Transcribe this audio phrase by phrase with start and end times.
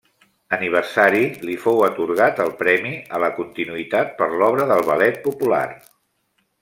[0.55, 1.19] Aniversari,
[1.49, 5.65] li fou atorgat el Premi a la Continuïtat per l'Obra del Ballet Popular.